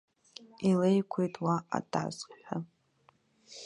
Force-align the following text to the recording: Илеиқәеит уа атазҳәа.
Илеиқәеит 0.69 1.35
уа 1.43 1.55
атазҳәа. 1.77 2.57